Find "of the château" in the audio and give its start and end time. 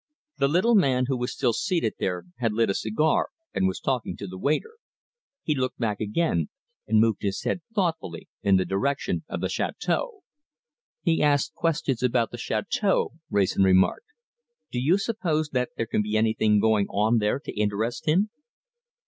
9.29-10.21